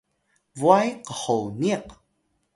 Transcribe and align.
bway 0.59 0.87
qhoniq 1.17 1.87